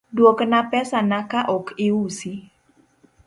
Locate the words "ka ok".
1.31-1.65